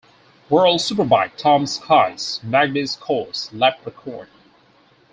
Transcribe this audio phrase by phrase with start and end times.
[0.49, 4.29] World Superbike Tom Skyes Magny-Cours Lap Record.